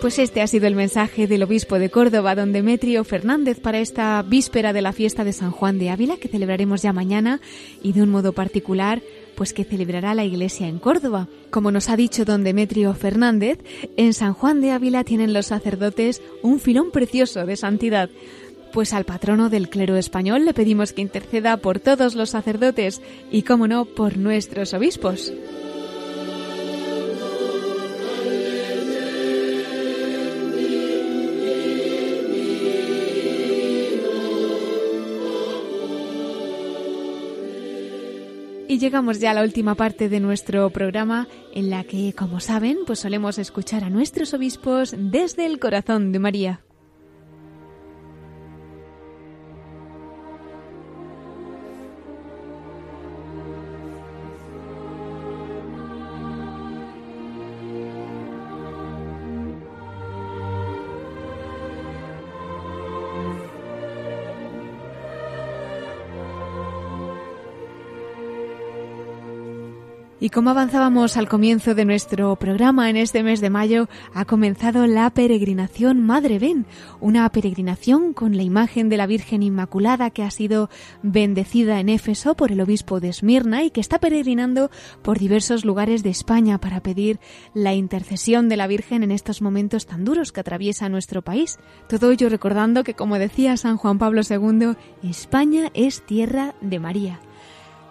[0.00, 4.22] Pues este ha sido el mensaje del obispo de Córdoba, don Demetrio Fernández, para esta
[4.22, 7.38] víspera de la fiesta de San Juan de Ávila, que celebraremos ya mañana,
[7.82, 9.02] y de un modo particular,
[9.34, 11.28] pues que celebrará la Iglesia en Córdoba.
[11.50, 13.58] Como nos ha dicho don Demetrio Fernández,
[13.98, 18.08] en San Juan de Ávila tienen los sacerdotes un filón precioso de santidad.
[18.72, 23.42] Pues al patrono del clero español le pedimos que interceda por todos los sacerdotes y,
[23.42, 25.30] como no, por nuestros obispos.
[38.80, 43.00] Llegamos ya a la última parte de nuestro programa en la que, como saben, pues
[43.00, 46.60] solemos escuchar a nuestros obispos desde el corazón de María.
[70.22, 74.86] Y como avanzábamos al comienzo de nuestro programa en este mes de mayo, ha comenzado
[74.86, 76.66] la peregrinación Madre Ven,
[77.00, 80.68] una peregrinación con la imagen de la Virgen Inmaculada que ha sido
[81.02, 86.02] bendecida en Éfeso por el obispo de Esmirna y que está peregrinando por diversos lugares
[86.02, 87.18] de España para pedir
[87.54, 91.58] la intercesión de la Virgen en estos momentos tan duros que atraviesa nuestro país.
[91.88, 97.20] Todo ello recordando que, como decía San Juan Pablo II, España es tierra de María.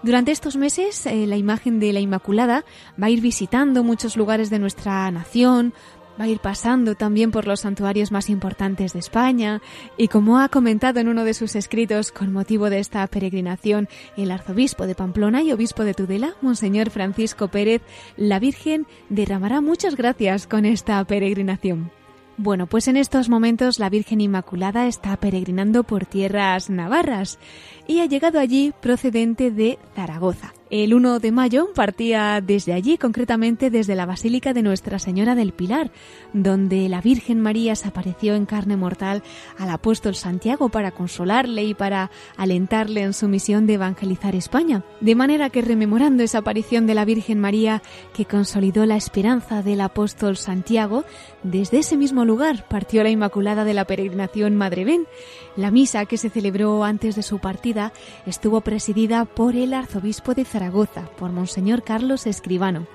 [0.01, 2.63] Durante estos meses, eh, la imagen de la Inmaculada
[3.01, 5.73] va a ir visitando muchos lugares de nuestra nación,
[6.19, 9.61] va a ir pasando también por los santuarios más importantes de España
[9.97, 14.31] y como ha comentado en uno de sus escritos con motivo de esta peregrinación el
[14.31, 17.81] arzobispo de Pamplona y obispo de Tudela, Monseñor Francisco Pérez,
[18.15, 21.98] la Virgen derramará muchas gracias con esta peregrinación.
[22.41, 27.37] Bueno, pues en estos momentos la Virgen Inmaculada está peregrinando por tierras navarras
[27.85, 30.53] y ha llegado allí procedente de Zaragoza.
[30.69, 35.51] El 1 de mayo partía desde allí, concretamente desde la Basílica de Nuestra Señora del
[35.51, 35.91] Pilar,
[36.31, 39.23] donde la Virgen María se apareció en carne mortal
[39.57, 44.83] al apóstol Santiago para consolarle y para alentarle en su misión de evangelizar España.
[45.01, 47.81] De manera que rememorando esa aparición de la Virgen María
[48.13, 51.03] que consolidó la esperanza del apóstol Santiago,
[51.43, 55.07] desde ese mismo lugar partió la Inmaculada de la peregrinación Madre Ben.
[55.55, 57.93] La misa que se celebró antes de su partida
[58.25, 62.87] estuvo presidida por el arzobispo de Zaragoza, por Monseñor Carlos Escribano.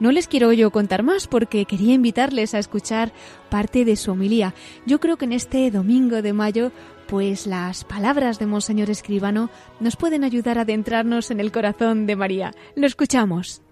[0.00, 3.12] No les quiero yo contar más porque quería invitarles a escuchar
[3.50, 4.54] parte de su homilía.
[4.84, 6.72] Yo creo que en este domingo de mayo
[7.06, 9.50] pues las palabras de Monseñor Escribano
[9.80, 12.52] nos pueden ayudar a adentrarnos en el corazón de María.
[12.74, 13.62] Lo escuchamos.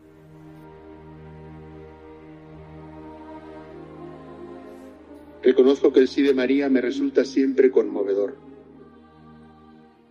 [5.50, 8.36] Reconozco que el sí de María me resulta siempre conmovedor.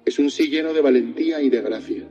[0.04, 2.10] Es un sí lleno de valentía y de gracia.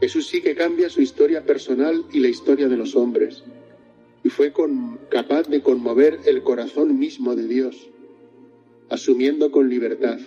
[0.00, 3.44] Es un sí que cambia su historia personal y la historia de los hombres,
[4.24, 4.54] y fue
[5.10, 7.90] capaz de conmover el corazón mismo de Dios,
[8.88, 10.18] asumiendo con libertad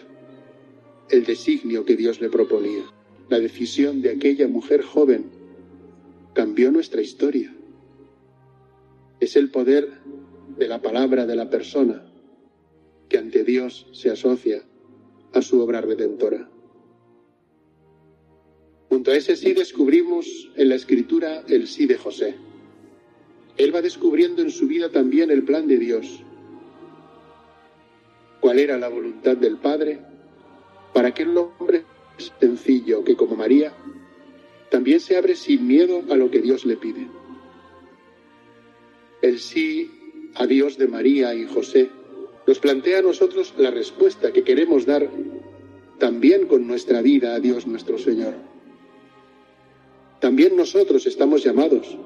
[1.09, 2.83] el designio que Dios le proponía.
[3.27, 5.31] La decisión de aquella mujer joven
[6.35, 7.55] cambió nuestra historia.
[9.19, 9.89] Es el poder
[10.57, 12.05] de la palabra de la persona
[13.09, 14.63] que ante Dios se asocia
[15.33, 16.49] a su obra redentora.
[18.89, 22.35] Junto a ese sí descubrimos en la escritura el sí de José.
[23.57, 26.23] Él va descubriendo en su vida también el plan de Dios.
[28.39, 29.99] ¿Cuál era la voluntad del Padre
[30.93, 31.83] para que un hombre
[32.39, 33.73] sencillo que como María
[34.69, 37.07] también se abre sin miedo a lo que Dios le pide?
[39.21, 40.04] El sí
[40.35, 41.89] a Dios de María y José
[42.45, 45.09] nos plantea a nosotros la respuesta que queremos dar
[45.97, 48.35] también con nuestra vida a Dios nuestro Señor.
[50.19, 51.97] También nosotros estamos llamados.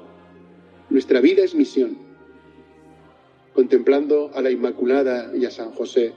[0.88, 1.98] Nuestra vida es misión.
[3.54, 6.12] Contemplando a la Inmaculada y a San José,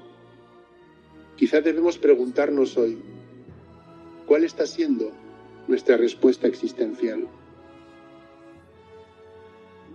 [1.35, 2.97] quizá debemos preguntarnos hoy,
[4.25, 5.11] ¿cuál está siendo
[5.67, 7.27] nuestra respuesta existencial?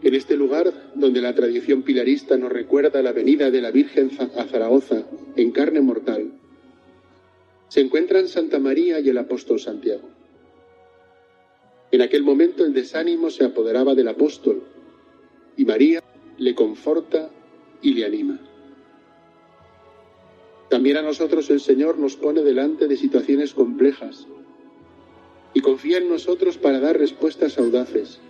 [0.00, 4.44] En este lugar, donde la tradición pilarista nos recuerda la venida de la Virgen a
[4.44, 5.02] Zaragoza
[5.34, 6.30] en carne mortal,
[7.68, 10.08] se encuentran Santa María y el apóstol Santiago.
[11.90, 14.62] En aquel momento el desánimo se apoderaba del apóstol
[15.56, 16.02] y María
[16.36, 17.30] le conforta
[17.82, 18.40] y le anima.
[20.70, 24.26] También a nosotros el Señor nos pone delante de situaciones complejas
[25.54, 28.20] y confía en nosotros para dar respuestas audaces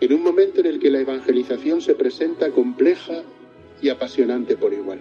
[0.00, 3.22] en un momento en el que la evangelización se presenta compleja
[3.80, 5.00] y apasionante por igual.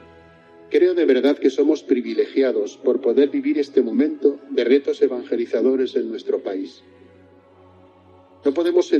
[0.69, 6.09] Creo de verdad que somos privilegiados por poder vivir este momento de retos evangelizadores en
[6.09, 6.83] nuestro país.
[8.43, 8.91] No podemos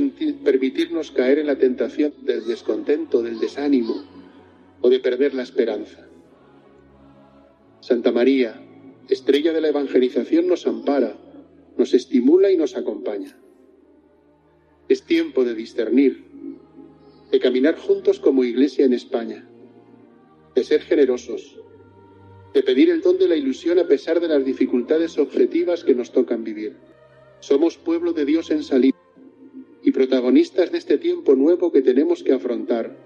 [0.44, 4.04] permitirnos caer en la tentación del descontento, del desánimo
[4.80, 6.08] o de perder la esperanza.
[7.80, 8.60] Santa María,
[9.08, 11.16] estrella de la evangelización, nos ampara,
[11.76, 13.36] nos estimula y nos acompaña.
[14.88, 16.24] Es tiempo de discernir,
[17.30, 19.48] de caminar juntos como iglesia en España,
[20.54, 21.58] de ser generosos,
[22.54, 26.12] de pedir el don de la ilusión a pesar de las dificultades objetivas que nos
[26.12, 26.76] tocan vivir.
[27.40, 28.96] Somos pueblo de Dios en salida
[29.82, 32.96] y protagonistas de este tiempo nuevo que tenemos que afrontar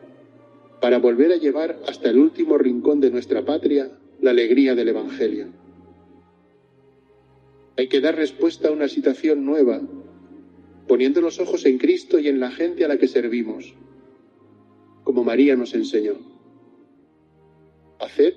[0.81, 5.49] para volver a llevar hasta el último rincón de nuestra patria la alegría del Evangelio.
[7.76, 9.81] Hay que dar respuesta a una situación nueva,
[10.91, 13.74] poniendo los ojos en Cristo y en la gente a la que servimos,
[15.05, 16.14] como María nos enseñó.
[18.01, 18.34] Haced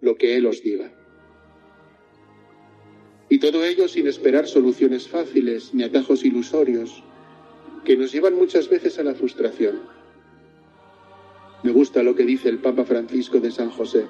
[0.00, 0.92] lo que Él os diga.
[3.28, 7.04] Y todo ello sin esperar soluciones fáciles ni atajos ilusorios
[7.84, 9.80] que nos llevan muchas veces a la frustración.
[11.62, 14.06] Me gusta lo que dice el Papa Francisco de San José.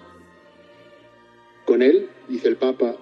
[1.66, 2.96] Con él, dice el Papa,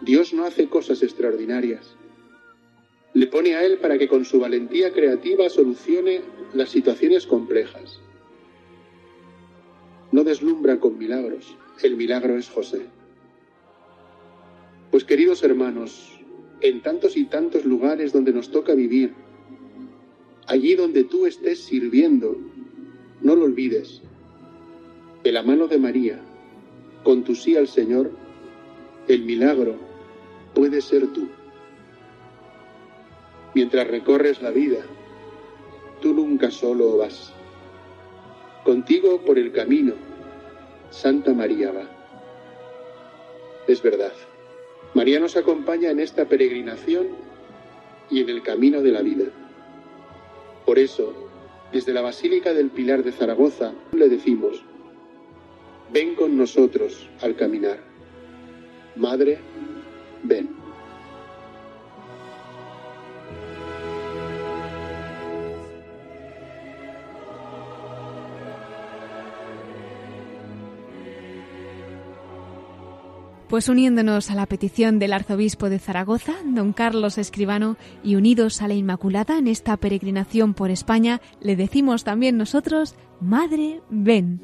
[0.00, 1.97] Dios no hace cosas extraordinarias.
[3.18, 6.20] Le pone a él para que con su valentía creativa solucione
[6.54, 8.00] las situaciones complejas.
[10.12, 12.82] No deslumbra con milagros, el milagro es José.
[14.92, 16.16] Pues queridos hermanos,
[16.60, 19.14] en tantos y tantos lugares donde nos toca vivir,
[20.46, 22.38] allí donde tú estés sirviendo,
[23.20, 24.00] no lo olvides.
[25.24, 26.20] De la mano de María,
[27.02, 28.12] con tu sí al Señor,
[29.08, 29.74] el milagro
[30.54, 31.26] puede ser tú.
[33.58, 34.78] Mientras recorres la vida,
[36.00, 37.32] tú nunca solo vas.
[38.62, 39.94] Contigo por el camino,
[40.90, 41.82] Santa María va.
[43.66, 44.12] Es verdad,
[44.94, 47.08] María nos acompaña en esta peregrinación
[48.08, 49.24] y en el camino de la vida.
[50.64, 51.12] Por eso,
[51.72, 54.62] desde la Basílica del Pilar de Zaragoza le decimos,
[55.92, 57.80] ven con nosotros al caminar.
[58.94, 59.40] Madre,
[60.22, 60.57] ven.
[73.48, 78.68] Pues uniéndonos a la petición del arzobispo de Zaragoza, don Carlos Escribano, y unidos a
[78.68, 84.40] la Inmaculada en esta peregrinación por España, le decimos también nosotros, Madre, ven.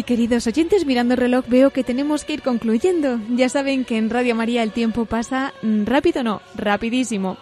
[0.00, 3.20] Y queridos oyentes, mirando el reloj veo que tenemos que ir concluyendo.
[3.36, 7.36] Ya saben que en Radio María el tiempo pasa mm, rápido, no, rapidísimo.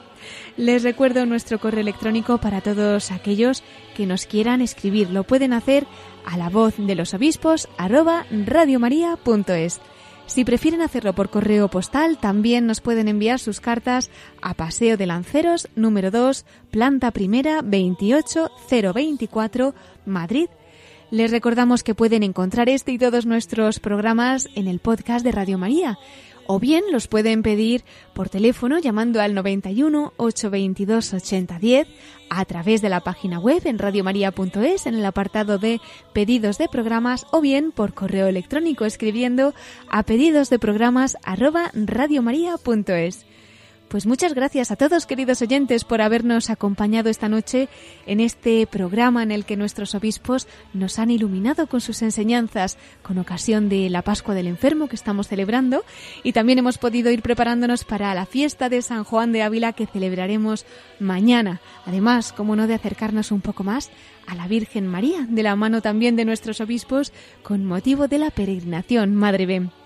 [0.56, 3.62] Les recuerdo nuestro correo electrónico para todos aquellos
[3.96, 5.11] que nos quieran escribir.
[5.11, 5.86] Lo pueden hacer
[6.26, 9.80] a la voz de los obispos arroba radiomaria.es.
[10.26, 14.11] Si prefieren hacerlo por correo postal, también nos pueden enviar sus cartas
[14.42, 20.48] a Paseo de Lanceros, número 2, planta primera, 28024, Madrid.
[21.11, 25.56] Les recordamos que pueden encontrar este y todos nuestros programas en el podcast de Radio
[25.56, 25.98] María.
[26.46, 27.82] O bien los pueden pedir
[28.12, 31.88] por teléfono llamando al 91 822 8010
[32.28, 35.80] a través de la página web en radiomaria.es en el apartado de
[36.12, 39.54] pedidos de programas o bien por correo electrónico escribiendo
[39.90, 41.70] a pedidos de programas arroba.
[43.89, 47.70] Pues muchas gracias a todos, queridos oyentes, por habernos acompañado esta noche
[48.05, 53.16] en este programa en el que nuestros obispos nos han iluminado con sus enseñanzas con
[53.16, 55.84] ocasión de la Pascua del Enfermo que estamos celebrando
[56.22, 59.86] y también hemos podido ir preparándonos para la fiesta de San Juan de Ávila que
[59.86, 60.66] celebraremos
[61.01, 61.62] mañana.
[61.86, 63.89] Además, como no de acercarnos un poco más
[64.26, 67.11] a la Virgen María, de la mano también de nuestros obispos
[67.43, 69.78] con motivo de la peregrinación Madre Ben.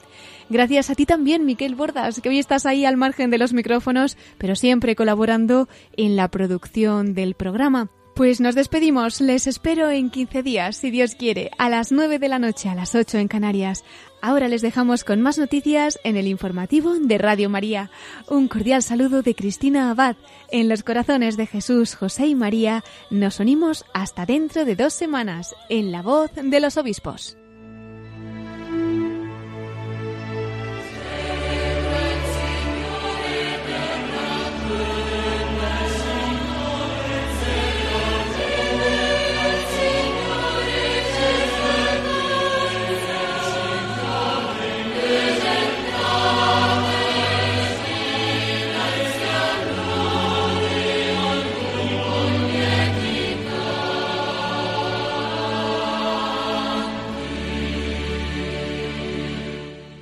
[0.52, 4.18] Gracias a ti también, Miquel Bordas, que hoy estás ahí al margen de los micrófonos,
[4.36, 7.88] pero siempre colaborando en la producción del programa.
[8.14, 12.28] Pues nos despedimos, les espero en 15 días, si Dios quiere, a las 9 de
[12.28, 13.82] la noche, a las 8 en Canarias.
[14.20, 17.90] Ahora les dejamos con más noticias en el informativo de Radio María.
[18.28, 20.16] Un cordial saludo de Cristina Abad.
[20.50, 25.54] En los corazones de Jesús, José y María nos unimos hasta dentro de dos semanas,
[25.70, 27.38] en la voz de los obispos.